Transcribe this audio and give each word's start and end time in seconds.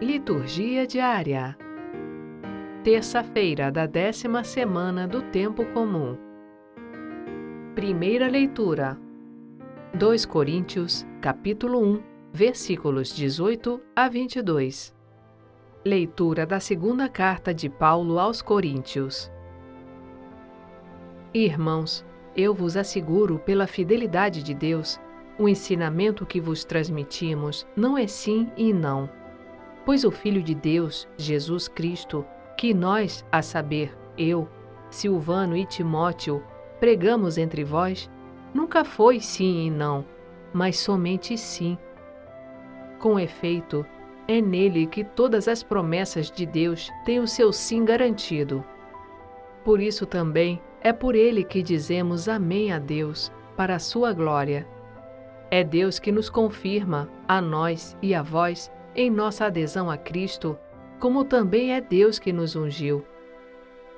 Liturgia 0.00 0.88
diária. 0.88 1.56
Terça-feira 2.82 3.70
da 3.70 3.86
décima 3.86 4.42
semana 4.42 5.06
do 5.06 5.22
Tempo 5.22 5.64
Comum. 5.66 6.18
Primeira 7.76 8.26
leitura. 8.26 8.98
2 9.94 10.26
Coríntios, 10.26 11.06
capítulo 11.20 11.80
1, 11.80 12.02
versículos 12.32 13.14
18 13.14 13.80
a 13.94 14.08
22. 14.08 14.92
Leitura 15.84 16.44
da 16.44 16.58
segunda 16.58 17.08
carta 17.08 17.54
de 17.54 17.70
Paulo 17.70 18.18
aos 18.18 18.42
Coríntios. 18.42 19.30
Irmãos, 21.32 22.04
eu 22.36 22.52
vos 22.52 22.76
asseguro 22.76 23.38
pela 23.38 23.68
fidelidade 23.68 24.42
de 24.42 24.54
Deus, 24.54 25.00
o 25.38 25.48
ensinamento 25.48 26.26
que 26.26 26.40
vos 26.40 26.64
transmitimos 26.64 27.64
não 27.76 27.96
é 27.96 28.08
sim 28.08 28.50
e 28.56 28.72
não 28.72 29.08
Pois 29.84 30.04
o 30.04 30.10
Filho 30.10 30.42
de 30.42 30.54
Deus, 30.54 31.08
Jesus 31.16 31.68
Cristo, 31.68 32.24
que 32.56 32.72
nós, 32.72 33.24
a 33.30 33.42
saber, 33.42 33.96
eu, 34.16 34.48
Silvano 34.90 35.56
e 35.56 35.66
Timóteo, 35.66 36.42
pregamos 36.80 37.36
entre 37.36 37.64
vós, 37.64 38.10
nunca 38.54 38.84
foi 38.84 39.20
sim 39.20 39.66
e 39.66 39.70
não, 39.70 40.04
mas 40.52 40.78
somente 40.78 41.36
sim. 41.36 41.76
Com 42.98 43.18
efeito, 43.18 43.84
é 44.26 44.40
nele 44.40 44.86
que 44.86 45.04
todas 45.04 45.48
as 45.48 45.62
promessas 45.62 46.30
de 46.30 46.46
Deus 46.46 46.90
têm 47.04 47.20
o 47.20 47.28
seu 47.28 47.52
sim 47.52 47.84
garantido. 47.84 48.64
Por 49.64 49.80
isso 49.80 50.06
também 50.06 50.62
é 50.80 50.92
por 50.92 51.14
ele 51.14 51.44
que 51.44 51.62
dizemos 51.62 52.28
Amém 52.28 52.72
a 52.72 52.78
Deus, 52.78 53.30
para 53.56 53.76
a 53.76 53.78
sua 53.78 54.12
glória. 54.12 54.66
É 55.50 55.62
Deus 55.62 55.98
que 55.98 56.10
nos 56.10 56.30
confirma, 56.30 57.08
a 57.28 57.40
nós 57.40 57.96
e 58.00 58.14
a 58.14 58.22
vós, 58.22 58.70
em 58.94 59.10
nossa 59.10 59.46
adesão 59.46 59.90
a 59.90 59.96
Cristo, 59.96 60.58
como 61.00 61.24
também 61.24 61.74
é 61.74 61.80
Deus 61.80 62.18
que 62.18 62.32
nos 62.32 62.54
ungiu. 62.54 63.04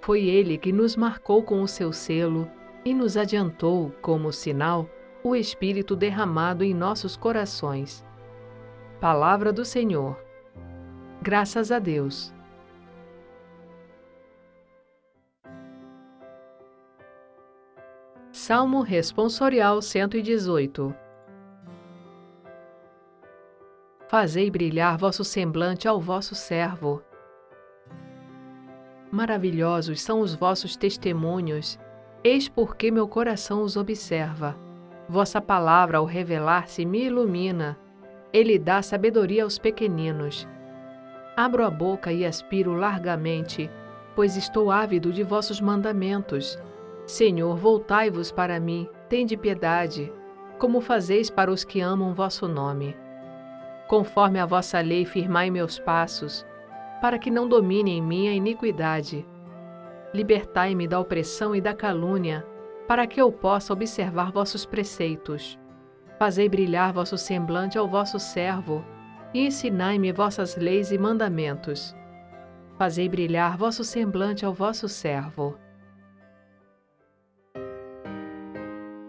Foi 0.00 0.24
Ele 0.24 0.56
que 0.58 0.72
nos 0.72 0.96
marcou 0.96 1.42
com 1.42 1.62
o 1.62 1.68
seu 1.68 1.92
selo 1.92 2.50
e 2.84 2.94
nos 2.94 3.16
adiantou, 3.16 3.92
como 4.00 4.32
sinal, 4.32 4.88
o 5.22 5.36
Espírito 5.36 5.94
derramado 5.94 6.64
em 6.64 6.74
nossos 6.74 7.16
corações. 7.16 8.04
Palavra 9.00 9.52
do 9.52 9.64
Senhor. 9.64 10.18
Graças 11.22 11.70
a 11.70 11.78
Deus. 11.78 12.32
Salmo 18.32 18.80
Responsorial 18.80 19.82
118 19.82 20.94
Fazei 24.10 24.50
brilhar 24.50 24.98
vosso 24.98 25.22
semblante 25.22 25.86
ao 25.86 26.00
vosso 26.00 26.34
servo. 26.34 27.00
Maravilhosos 29.08 30.02
são 30.02 30.18
os 30.18 30.34
vossos 30.34 30.74
testemunhos, 30.76 31.78
eis 32.24 32.48
porque 32.48 32.90
meu 32.90 33.06
coração 33.06 33.62
os 33.62 33.76
observa. 33.76 34.58
Vossa 35.08 35.40
palavra, 35.40 35.98
ao 35.98 36.04
revelar-se, 36.04 36.84
me 36.84 37.04
ilumina. 37.04 37.78
Ele 38.32 38.58
dá 38.58 38.82
sabedoria 38.82 39.44
aos 39.44 39.60
pequeninos. 39.60 40.44
Abro 41.36 41.64
a 41.64 41.70
boca 41.70 42.12
e 42.12 42.26
aspiro 42.26 42.74
largamente, 42.74 43.70
pois 44.16 44.36
estou 44.36 44.72
ávido 44.72 45.12
de 45.12 45.22
vossos 45.22 45.60
mandamentos. 45.60 46.58
Senhor, 47.06 47.56
voltai-vos 47.56 48.32
para 48.32 48.58
mim, 48.58 48.88
tende 49.08 49.36
piedade, 49.36 50.12
como 50.58 50.80
fazeis 50.80 51.30
para 51.30 51.48
os 51.48 51.62
que 51.62 51.80
amam 51.80 52.12
vosso 52.12 52.48
nome. 52.48 52.96
Conforme 53.90 54.38
a 54.38 54.46
vossa 54.46 54.80
lei, 54.80 55.04
firmai 55.04 55.50
meus 55.50 55.76
passos, 55.80 56.46
para 57.00 57.18
que 57.18 57.28
não 57.28 57.48
domine 57.48 57.90
em 57.90 58.00
mim 58.00 58.28
a 58.28 58.32
iniquidade. 58.32 59.26
Libertai-me 60.14 60.86
da 60.86 61.00
opressão 61.00 61.56
e 61.56 61.60
da 61.60 61.74
calúnia, 61.74 62.46
para 62.86 63.04
que 63.04 63.20
eu 63.20 63.32
possa 63.32 63.72
observar 63.72 64.30
vossos 64.30 64.64
preceitos. 64.64 65.58
Fazei 66.20 66.48
brilhar 66.48 66.92
vosso 66.92 67.18
semblante 67.18 67.76
ao 67.76 67.88
vosso 67.88 68.20
servo, 68.20 68.84
e 69.34 69.44
ensinai-me 69.46 70.12
vossas 70.12 70.56
leis 70.56 70.92
e 70.92 70.98
mandamentos. 70.98 71.92
Fazei 72.78 73.08
brilhar 73.08 73.56
vosso 73.56 73.82
semblante 73.82 74.44
ao 74.44 74.54
vosso 74.54 74.88
servo. 74.88 75.58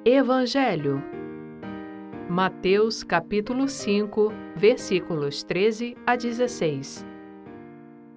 Evangelho 0.03 1.20
Mateus 2.34 3.03
capítulo 3.03 3.68
5, 3.68 4.31
versículos 4.56 5.44
13 5.44 5.97
a 6.08 6.16
16. 6.16 7.06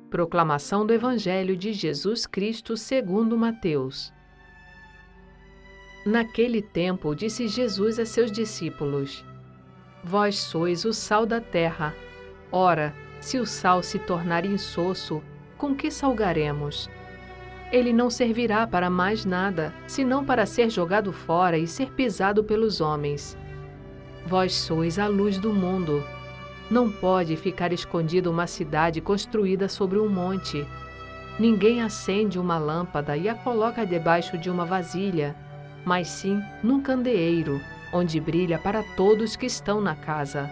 Proclamação 0.08 0.86
do 0.86 0.94
Evangelho 0.94 1.56
de 1.56 1.72
Jesus 1.72 2.24
Cristo 2.24 2.76
segundo 2.76 3.36
Mateus. 3.36 4.12
Naquele 6.06 6.62
tempo 6.62 7.12
disse 7.12 7.48
Jesus 7.48 7.98
a 7.98 8.06
seus 8.06 8.30
discípulos: 8.30 9.24
Vós 10.04 10.38
sois 10.38 10.84
o 10.84 10.92
sal 10.92 11.26
da 11.26 11.40
terra. 11.40 11.92
Ora, 12.52 12.94
se 13.20 13.40
o 13.40 13.44
sal 13.44 13.82
se 13.82 13.98
tornar 13.98 14.46
insosso, 14.46 15.20
com 15.58 15.74
que 15.74 15.90
salgaremos? 15.90 16.88
Ele 17.72 17.92
não 17.92 18.08
servirá 18.08 18.64
para 18.64 18.88
mais 18.88 19.24
nada, 19.24 19.74
senão 19.88 20.24
para 20.24 20.46
ser 20.46 20.70
jogado 20.70 21.12
fora 21.12 21.58
e 21.58 21.66
ser 21.66 21.90
pisado 21.90 22.44
pelos 22.44 22.80
homens. 22.80 23.36
Vós 24.26 24.54
sois 24.54 24.98
a 24.98 25.06
luz 25.06 25.38
do 25.38 25.52
mundo. 25.52 26.02
Não 26.70 26.90
pode 26.90 27.36
ficar 27.36 27.72
escondida 27.72 28.30
uma 28.30 28.46
cidade 28.46 29.00
construída 29.00 29.68
sobre 29.68 29.98
um 29.98 30.08
monte. 30.08 30.66
Ninguém 31.38 31.82
acende 31.82 32.38
uma 32.38 32.58
lâmpada 32.58 33.16
e 33.16 33.28
a 33.28 33.34
coloca 33.34 33.84
debaixo 33.84 34.38
de 34.38 34.48
uma 34.48 34.64
vasilha, 34.64 35.36
mas 35.84 36.08
sim 36.08 36.40
num 36.62 36.80
candeeiro, 36.80 37.60
onde 37.92 38.18
brilha 38.18 38.58
para 38.58 38.82
todos 38.96 39.36
que 39.36 39.46
estão 39.46 39.80
na 39.80 39.94
casa. 39.94 40.48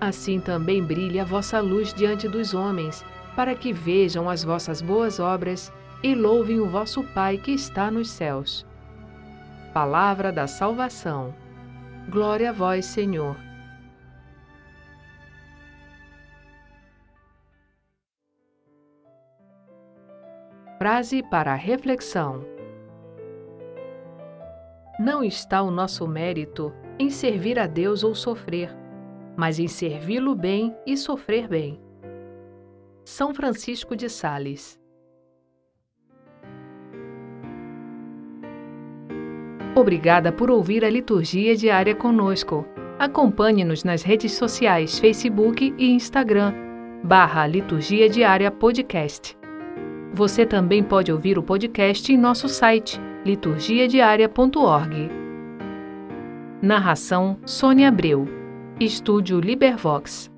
Assim 0.00 0.40
também 0.40 0.82
brilha 0.82 1.22
a 1.22 1.26
vossa 1.26 1.60
luz 1.60 1.92
diante 1.92 2.26
dos 2.26 2.54
homens, 2.54 3.04
para 3.36 3.54
que 3.54 3.72
vejam 3.72 4.30
as 4.30 4.42
vossas 4.42 4.80
boas 4.80 5.20
obras 5.20 5.72
e 6.02 6.14
louvem 6.14 6.58
o 6.58 6.68
vosso 6.68 7.02
Pai 7.02 7.36
que 7.36 7.50
está 7.50 7.90
nos 7.90 8.08
céus. 8.10 8.64
Palavra 9.72 10.32
da 10.32 10.46
Salvação. 10.46 11.34
Glória 12.08 12.50
a 12.50 12.52
vós, 12.52 12.84
Senhor. 12.84 13.36
Frase 20.78 21.22
para 21.22 21.54
reflexão: 21.54 22.44
Não 24.98 25.24
está 25.24 25.62
o 25.62 25.70
nosso 25.70 26.06
mérito 26.06 26.72
em 26.98 27.08
servir 27.08 27.58
a 27.58 27.66
Deus 27.66 28.04
ou 28.04 28.14
sofrer, 28.14 28.70
mas 29.34 29.58
em 29.58 29.66
servi-lo 29.66 30.34
bem 30.34 30.76
e 30.86 30.96
sofrer 30.96 31.48
bem. 31.48 31.80
São 33.02 33.34
Francisco 33.34 33.96
de 33.96 34.10
Sales 34.10 34.78
Obrigada 39.74 40.30
por 40.30 40.50
ouvir 40.50 40.84
a 40.84 40.90
liturgia 40.90 41.56
diária 41.56 41.94
conosco. 41.94 42.64
Acompanhe-nos 42.98 43.82
nas 43.82 44.02
redes 44.02 44.32
sociais 44.32 44.98
Facebook 44.98 45.74
e 45.76 45.90
Instagram, 45.90 46.54
barra 47.02 47.46
Liturgia 47.46 48.08
Diária 48.08 48.50
Podcast. 48.50 49.36
Você 50.12 50.46
também 50.46 50.82
pode 50.82 51.10
ouvir 51.10 51.36
o 51.38 51.42
podcast 51.42 52.12
em 52.12 52.16
nosso 52.16 52.48
site, 52.48 53.00
liturgiadiaria.org. 53.24 55.10
Narração 56.62 57.36
Sônia 57.44 57.88
Abreu. 57.88 58.28
Estúdio 58.78 59.40
Libervox. 59.40 60.33